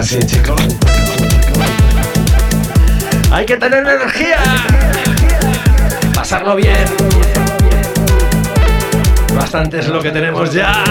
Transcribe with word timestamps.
así, 0.00 0.18
chicos. 0.20 0.60
Hay 3.30 3.44
que 3.44 3.56
tener 3.56 3.86
energía. 3.86 4.38
Pasarlo 6.14 6.56
bien. 6.56 6.84
Bastante 9.34 9.78
es 9.80 9.88
lo 9.88 10.00
que 10.00 10.10
tenemos 10.10 10.52
ya. 10.52 10.82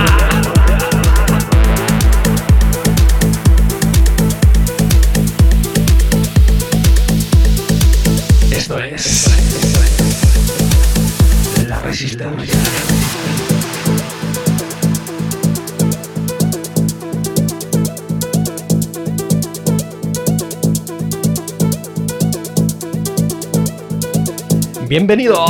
Bienvenido. 24.89 25.45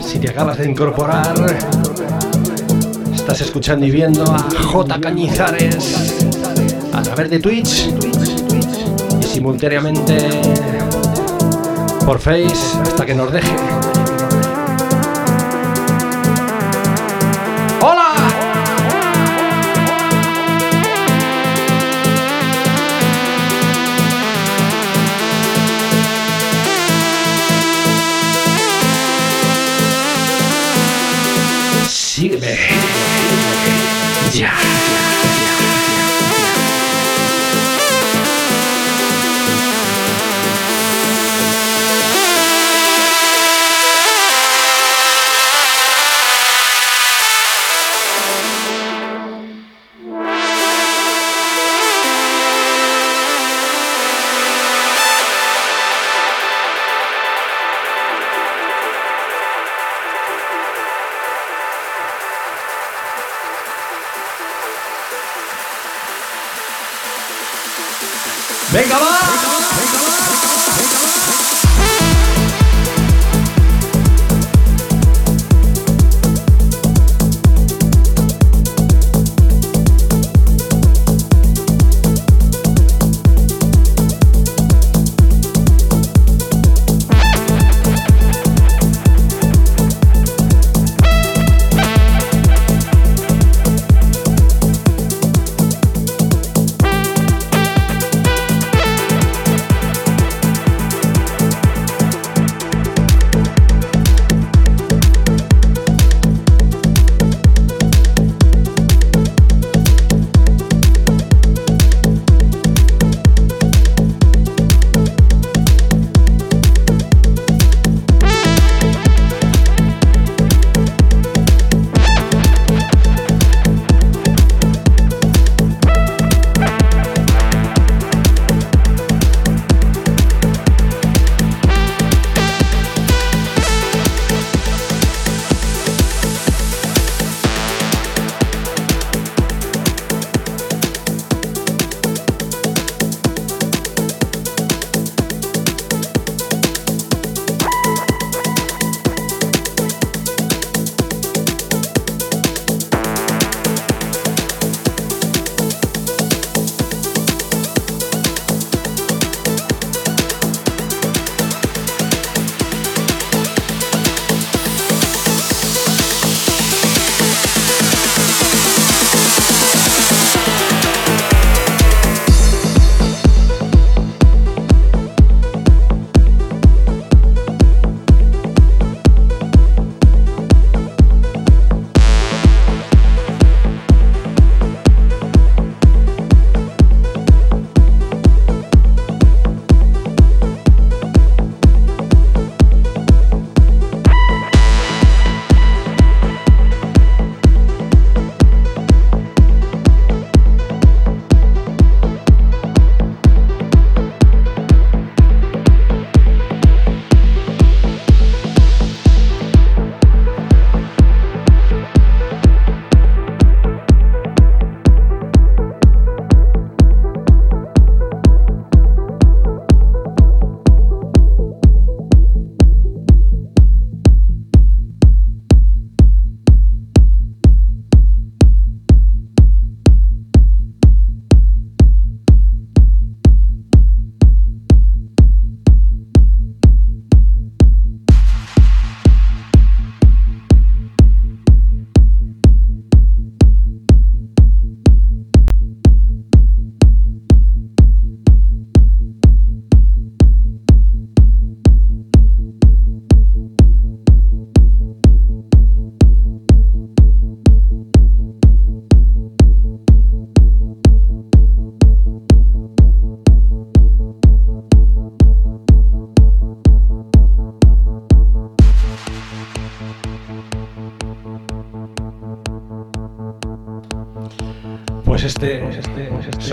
Si 0.00 0.18
te 0.18 0.30
acabas 0.30 0.56
de 0.56 0.70
incorporar, 0.70 1.34
estás 3.14 3.42
escuchando 3.42 3.84
y 3.84 3.90
viendo 3.90 4.24
a 4.24 4.38
J. 4.72 4.98
Cañizares 4.98 6.24
a 6.94 7.02
través 7.02 7.28
de 7.28 7.38
Twitch 7.38 7.90
y 9.20 9.24
simultáneamente 9.24 10.16
por 12.06 12.18
Face 12.18 12.78
hasta 12.82 13.04
que 13.04 13.14
nos 13.14 13.30
deje. 13.30 13.54
Firme. 32.28 32.56
Ya. 34.32 34.52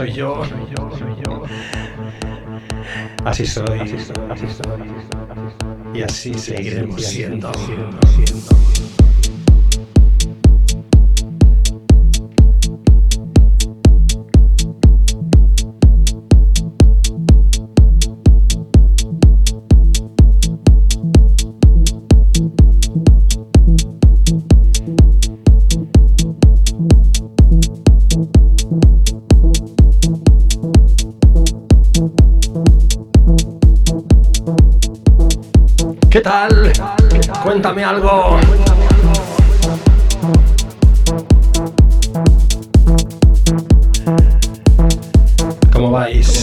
Soy 0.02 0.14
yo. 0.14 0.42
Así 3.24 3.46
soy. 3.46 3.80
Y 5.94 6.02
así 6.02 6.34
seguiremos 6.34 7.04
siendo. 7.04 7.52
¿Qué 36.12 36.20
tal? 36.20 36.74
Cuéntame 37.42 37.86
algo. 37.86 38.38
¿Cómo 45.72 45.92
vais? 45.92 46.41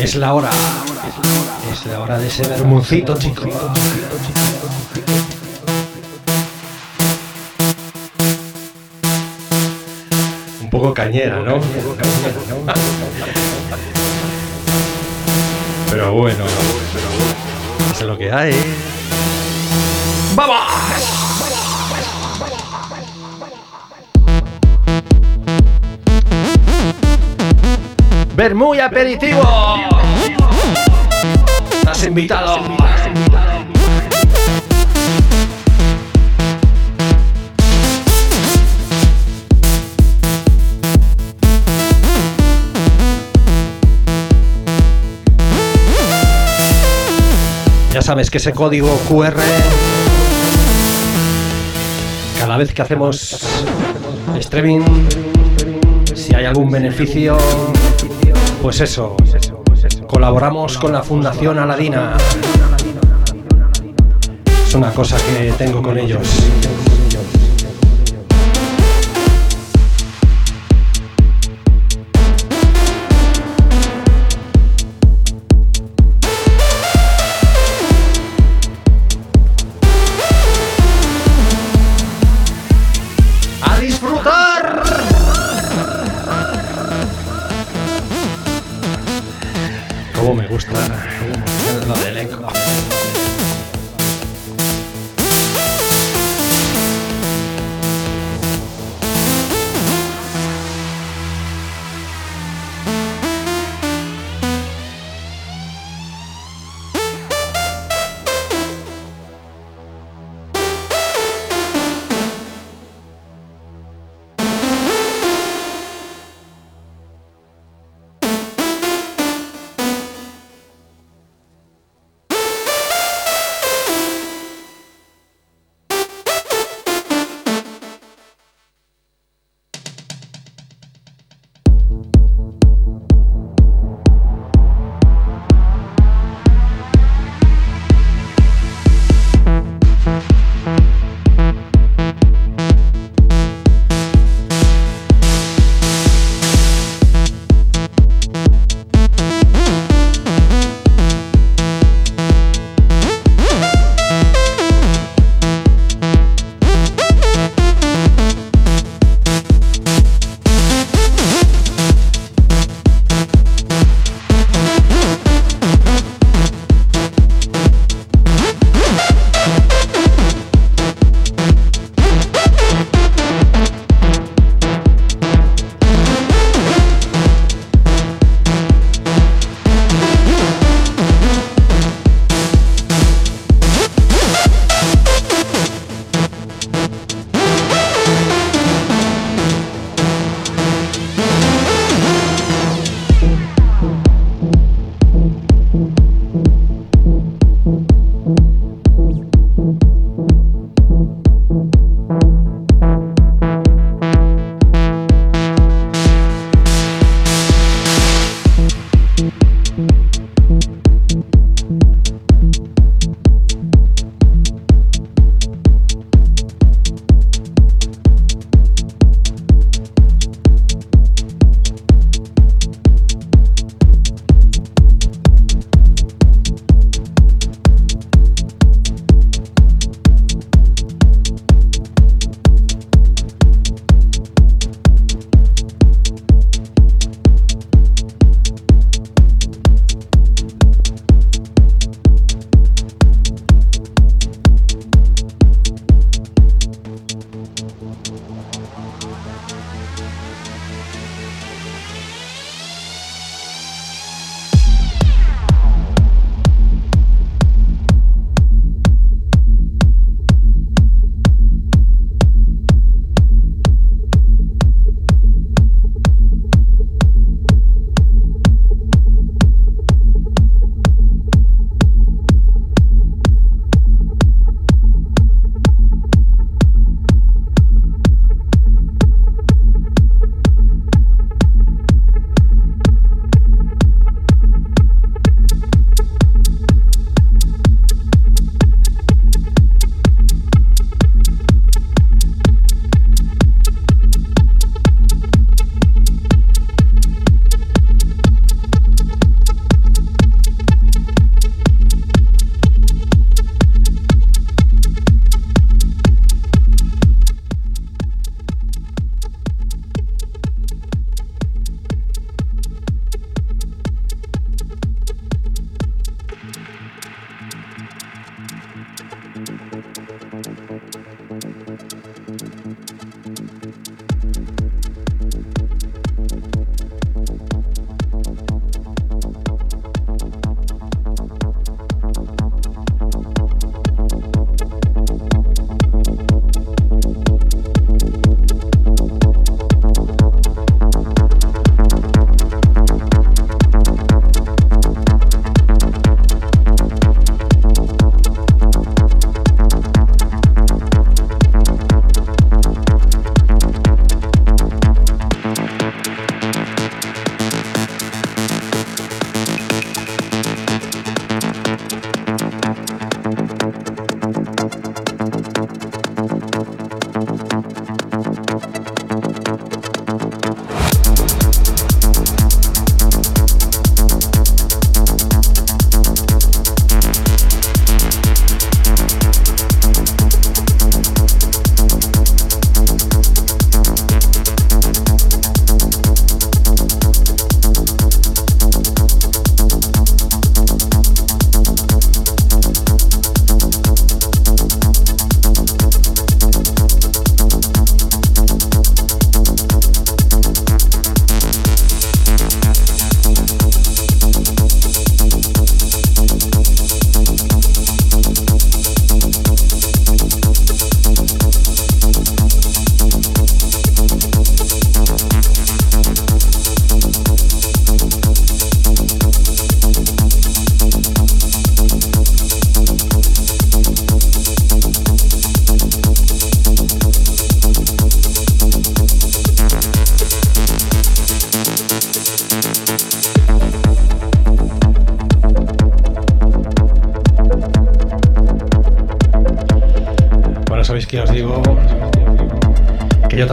Es 0.00 0.14
la 0.16 0.32
hora. 0.32 0.50
Es 1.70 1.84
la 1.84 2.00
hora 2.00 2.18
de 2.18 2.26
ese 2.26 2.48
vermucito, 2.48 3.18
chico. 3.18 3.42
Un 10.62 10.70
poco 10.70 10.94
cañera, 10.94 11.40
¿no? 11.40 11.60
Pero 15.90 16.12
bueno, 16.14 16.44
es 17.92 18.00
lo 18.00 18.16
que 18.16 18.32
hay. 18.32 18.54
¡Vamos! 20.34 21.10
Ver 28.34 28.54
muy 28.54 28.80
aperitivo. 28.80 29.42
Invitado. 32.06 32.56
Ya 47.92 48.02
sabes 48.02 48.30
que 48.30 48.38
ese 48.38 48.52
código 48.52 48.88
QR, 49.08 49.34
cada 52.38 52.56
vez 52.56 52.72
que 52.72 52.82
hacemos 52.82 53.40
streaming, 54.38 54.80
si 56.14 56.34
hay 56.34 56.46
algún 56.46 56.70
beneficio, 56.70 57.36
pues 58.62 58.80
eso, 58.80 59.16
colaboramos 60.10 60.76
con 60.76 60.92
la 60.92 61.04
Fundación 61.04 61.56
Aladina. 61.60 62.16
Es 64.66 64.74
una 64.74 64.92
cosa 64.92 65.16
que 65.18 65.52
tengo 65.56 65.80
con 65.80 65.96
ellos. 65.96 66.89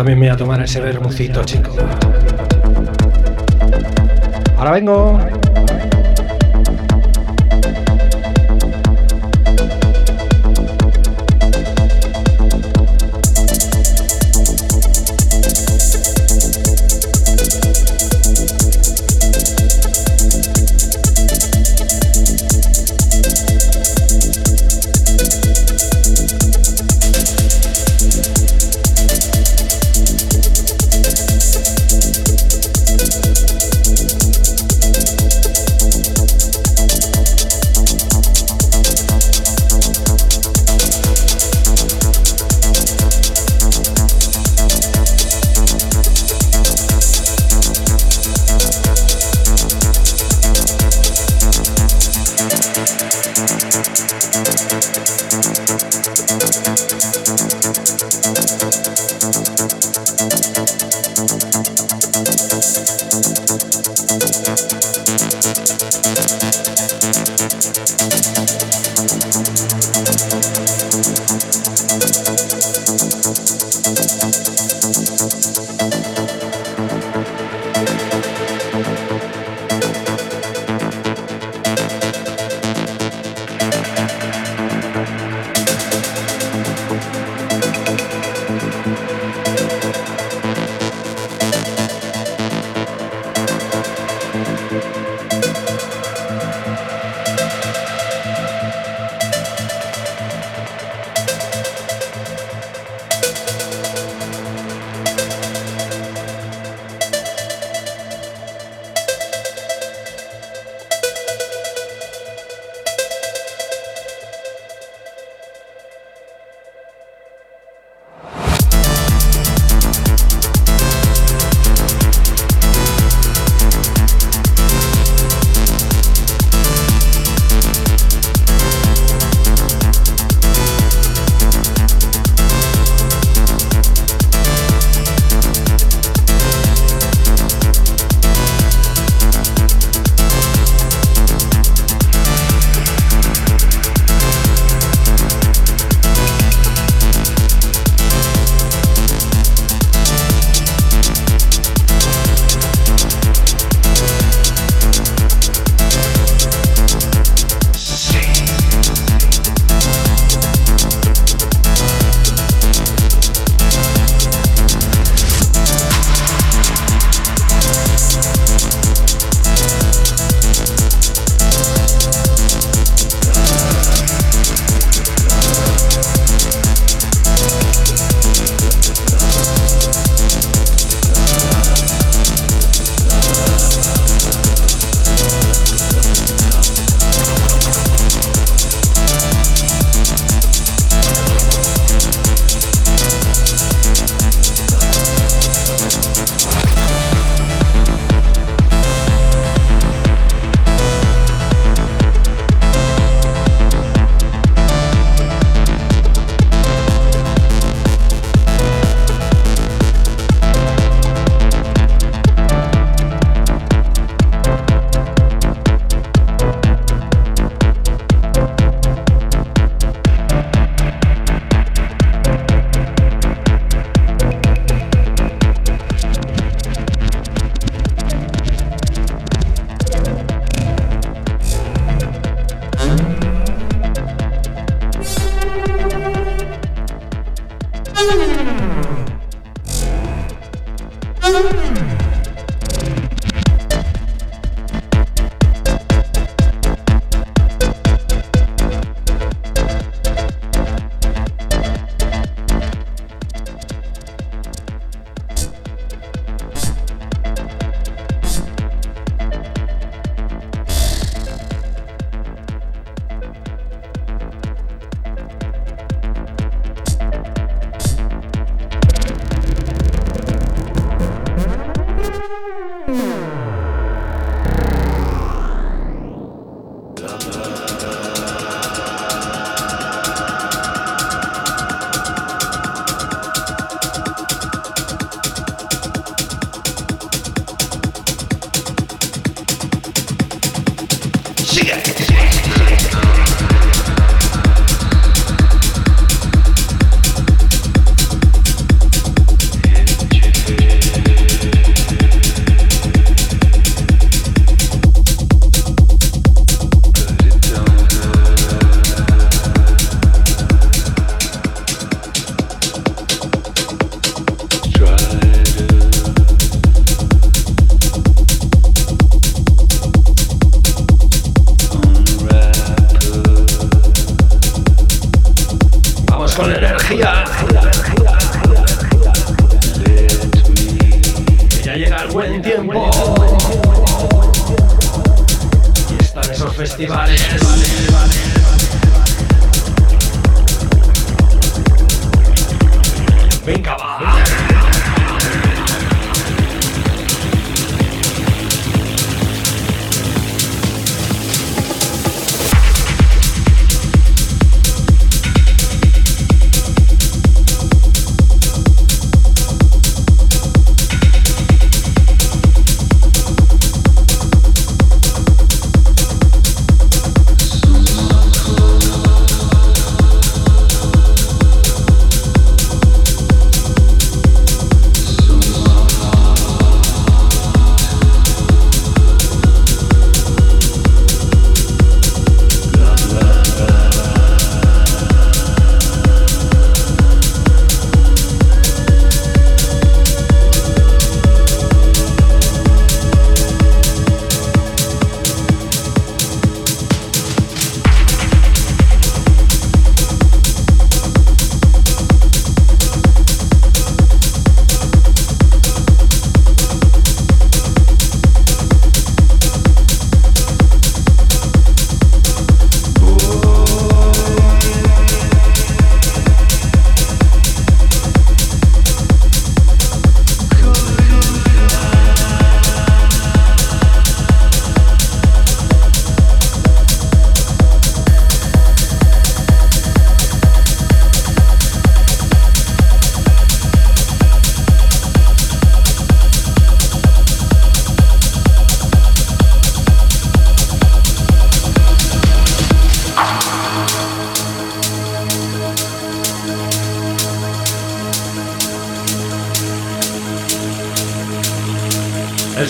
También 0.07 0.19
me 0.19 0.27
voy 0.27 0.35
a 0.35 0.37
tomar 0.37 0.61
ese 0.61 0.79
vermucito, 0.79 1.43
chico. 1.43 1.75
Ahora 4.55 4.71
vengo. 4.71 5.19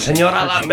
Señor 0.08 0.34
Adam 0.34 0.64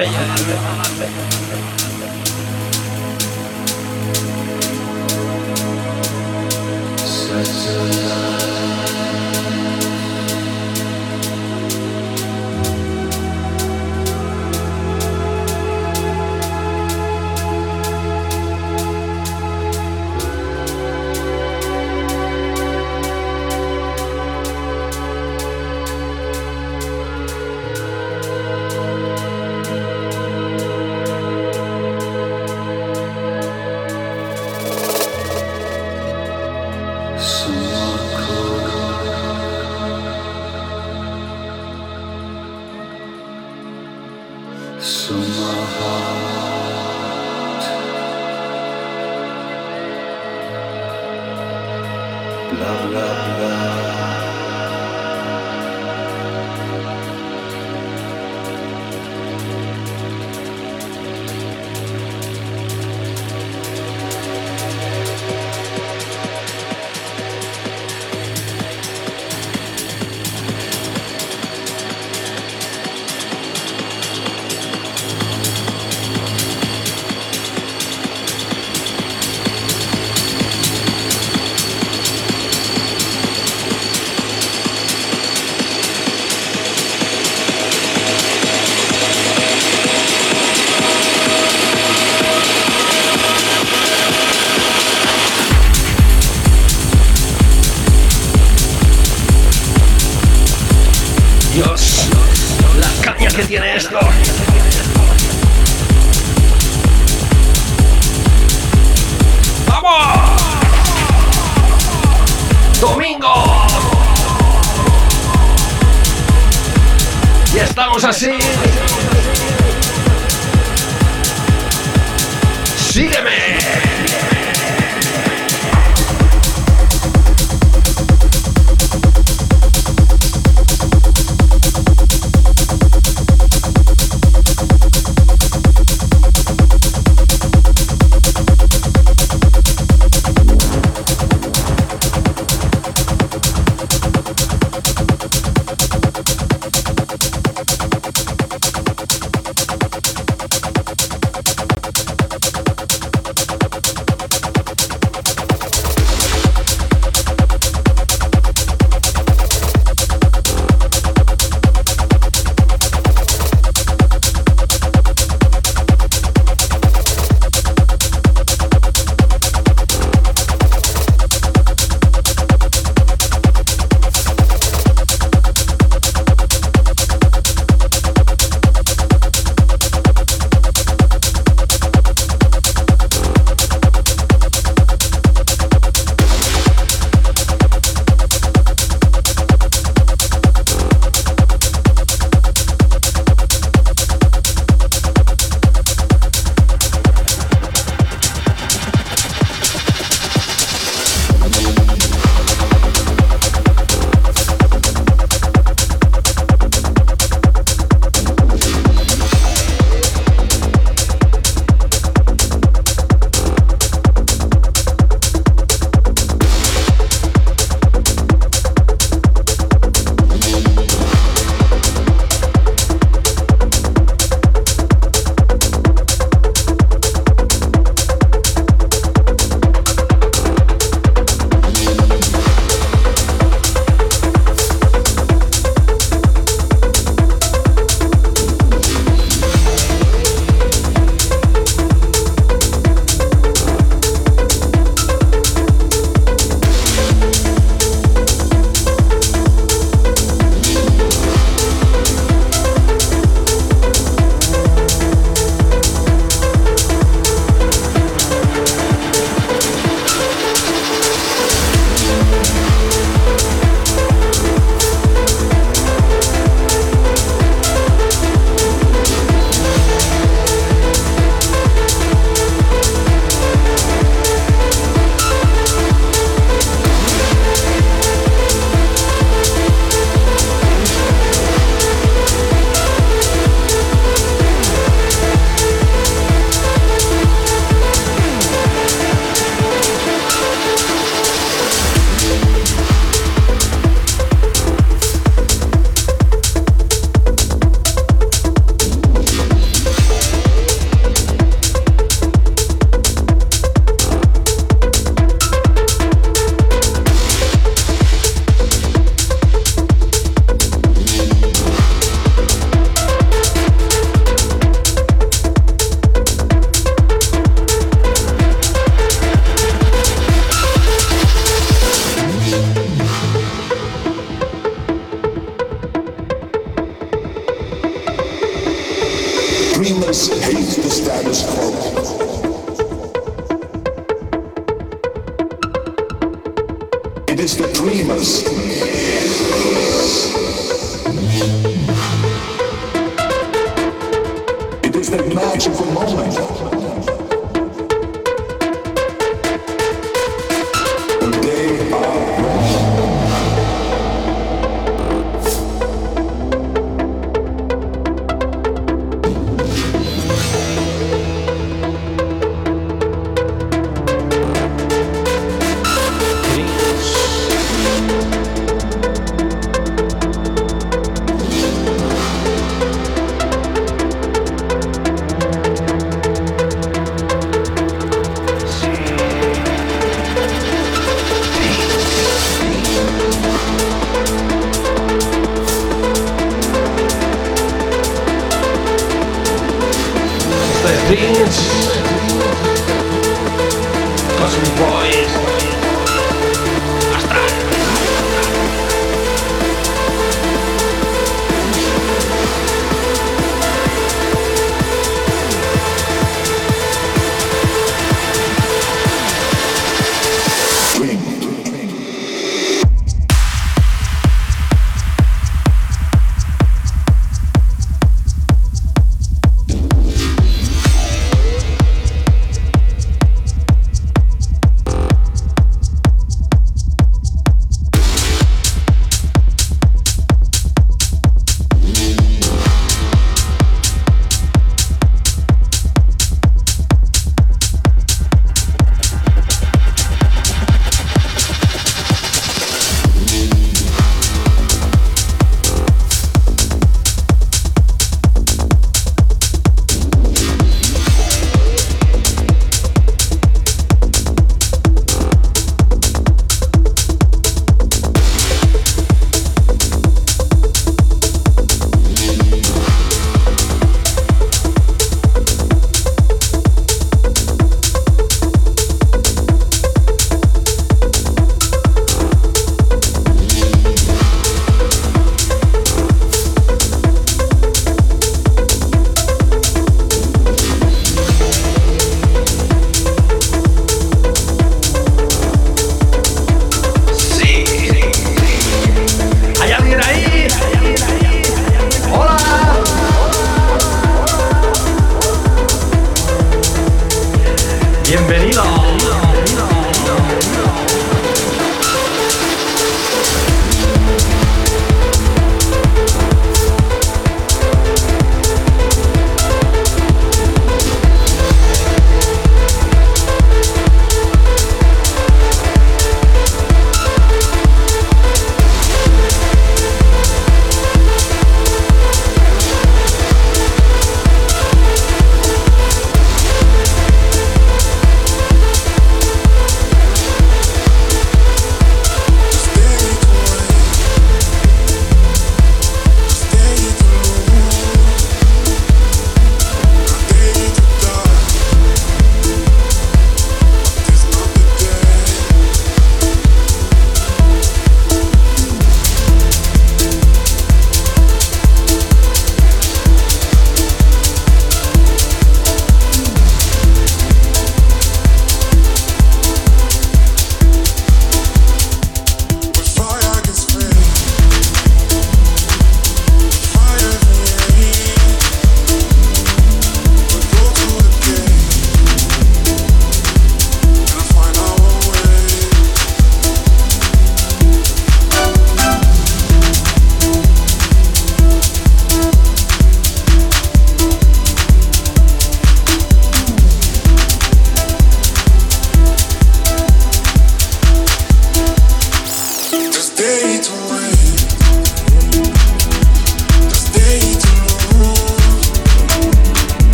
Blah, 52.50 52.76
blah, 52.90 53.38
blah. 53.38 54.03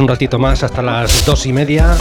Un 0.00 0.08
ratito 0.08 0.38
más 0.38 0.62
hasta 0.62 0.80
las 0.82 1.26
dos 1.26 1.44
y 1.46 1.52
media 1.52 1.94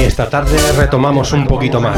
y 0.00 0.02
esta 0.02 0.28
tarde 0.28 0.58
retomamos 0.76 1.32
un 1.32 1.46
poquito 1.46 1.80
más. 1.80 1.96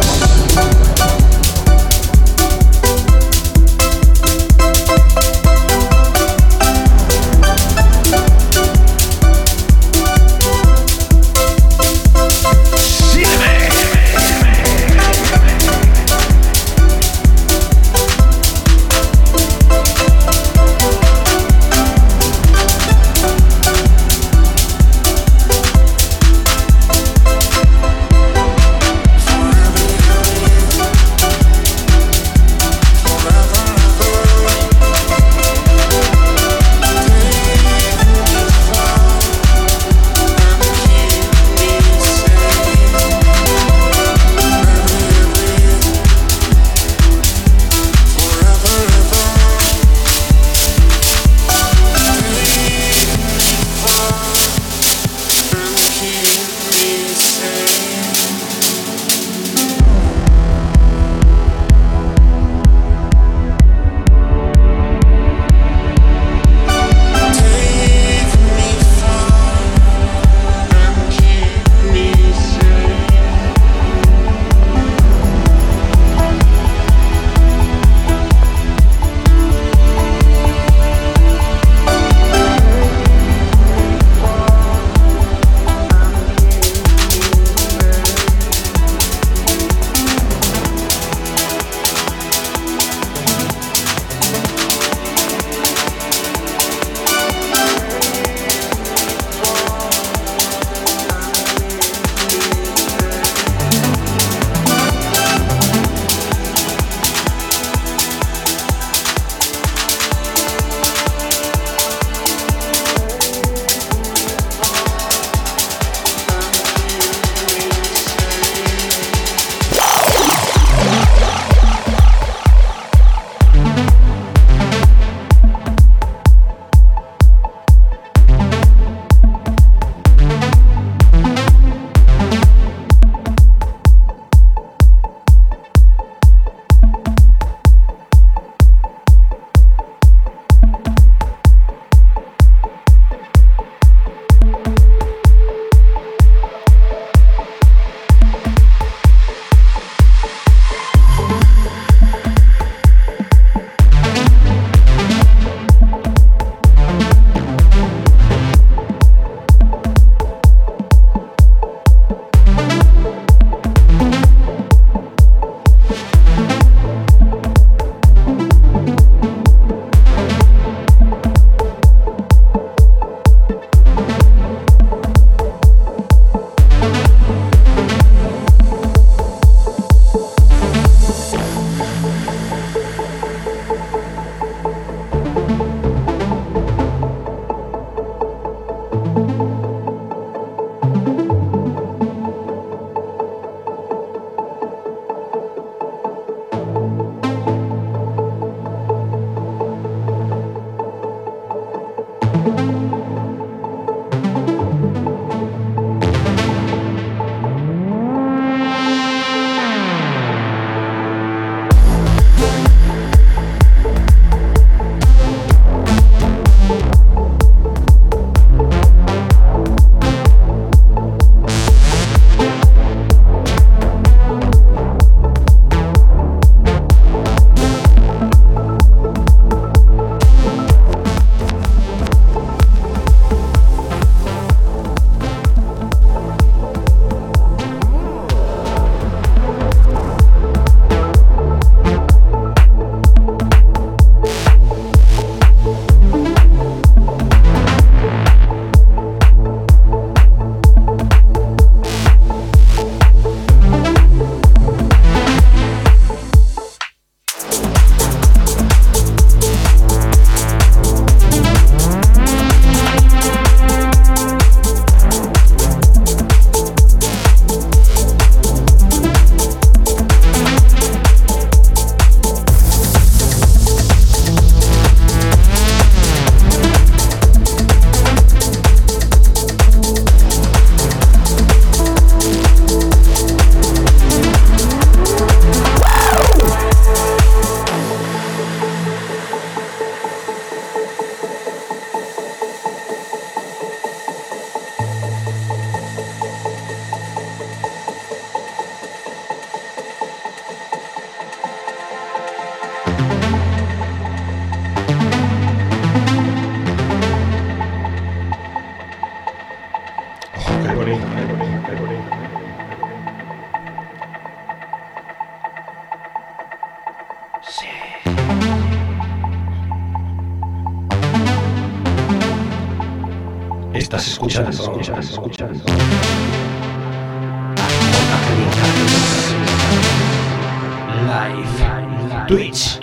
Live, 332.28 332.36
Twitch, 332.36 332.77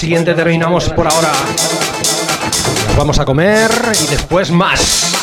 siguiente 0.00 0.32
terminamos 0.32 0.88
por 0.88 1.06
ahora. 1.06 1.30
Vamos 2.96 3.18
a 3.18 3.26
comer 3.26 3.70
y 4.02 4.06
después 4.06 4.50
más. 4.50 5.19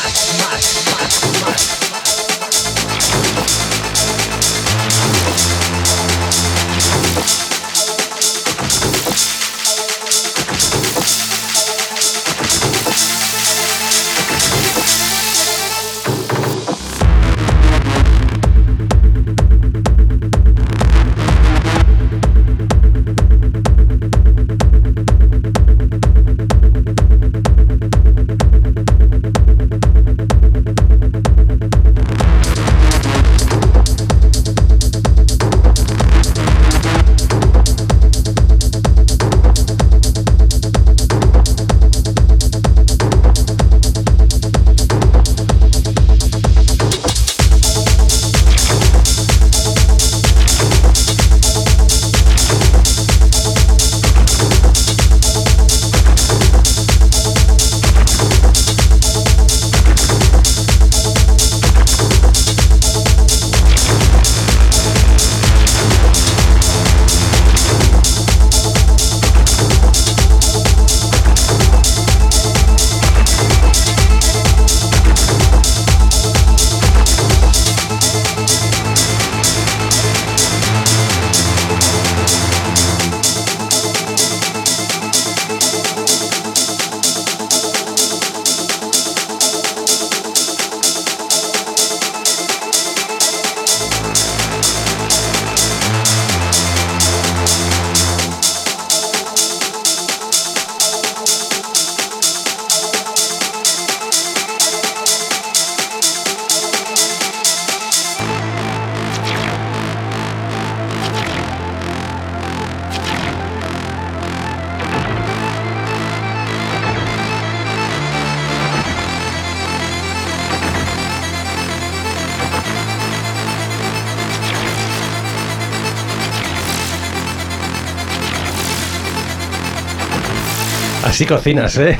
Así 131.18 131.26
cocinas, 131.26 131.76
¿eh? 131.78 131.98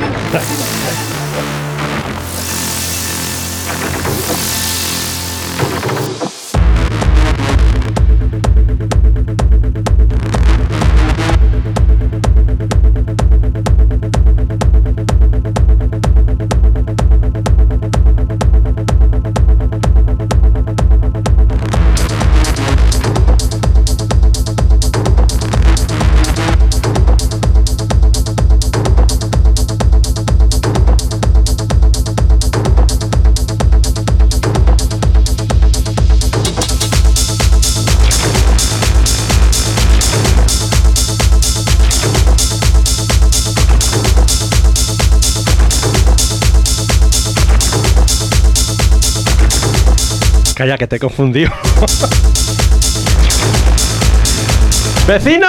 Calla, 50.68 50.76
que 50.76 50.86
te 50.86 50.96
he 50.96 50.98
confundido. 50.98 51.50
¡Vecino! 55.08 55.46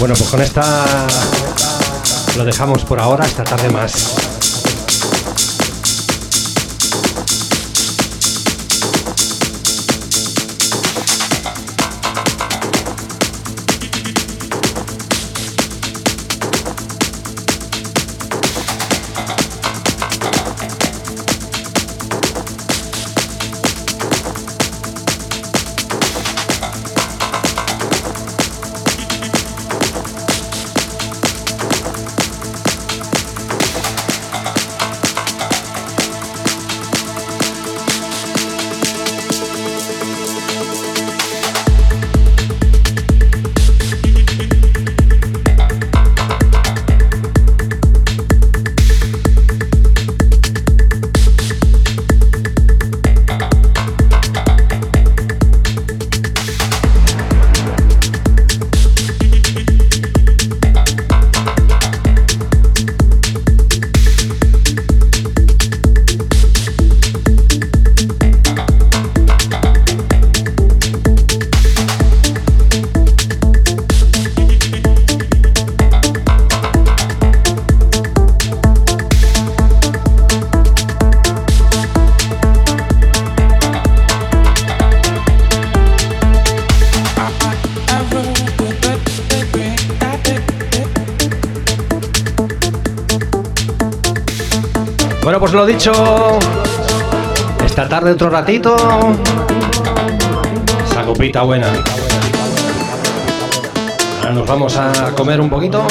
Bueno, 0.00 0.14
pues 0.16 0.30
con 0.30 0.40
esta 0.40 0.86
lo 2.34 2.44
dejamos 2.46 2.86
por 2.86 2.98
ahora, 2.98 3.26
esta 3.26 3.44
tarde 3.44 3.68
más. 3.68 4.19
Otro 98.20 98.36
ratito. 98.36 98.76
Esa 100.90 101.02
copita 101.06 101.40
buena. 101.40 101.68
Ahora 104.18 104.32
nos 104.32 104.46
vamos 104.46 104.76
a 104.76 105.10
comer 105.16 105.40
un 105.40 105.48
poquito. 105.48 105.82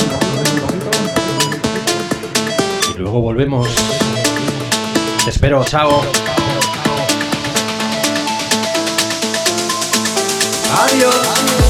Y 2.94 3.00
luego 3.00 3.22
volvemos. 3.22 3.68
Te 5.24 5.32
espero, 5.32 5.64
chao. 5.64 6.04
Adiós. 10.84 11.69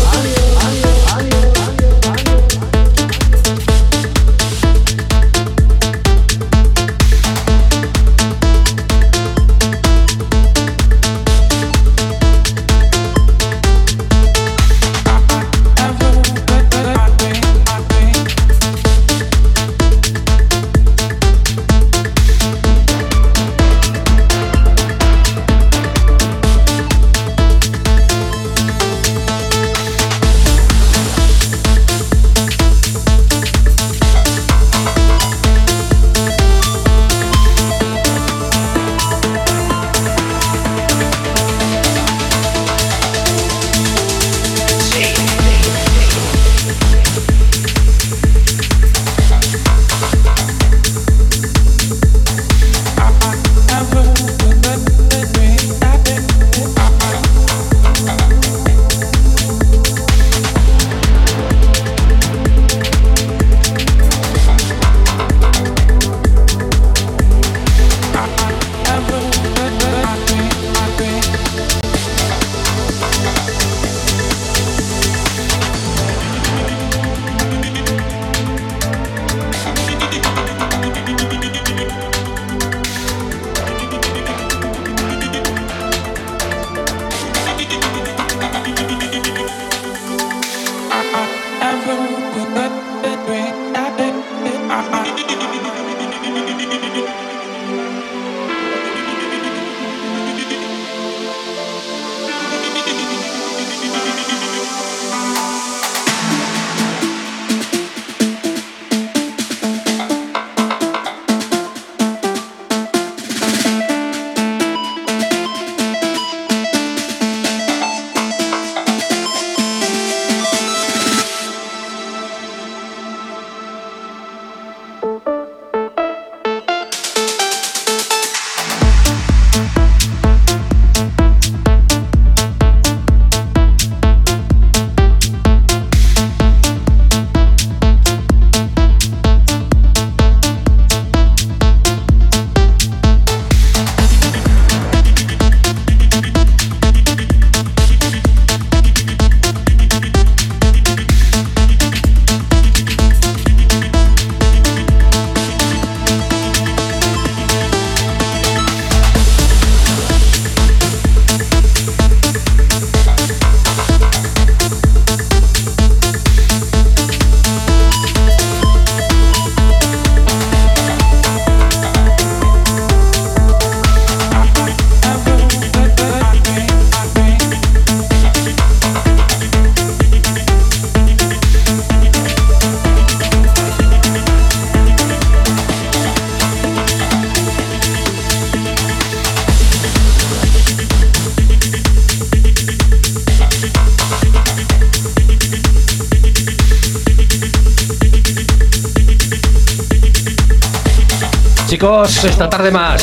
Esta 202.24 202.50
tarde 202.50 202.72
más. 202.72 203.02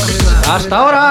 Hasta 0.48 0.76
ahora. 0.76 1.05